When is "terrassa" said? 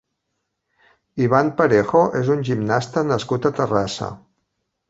3.61-4.13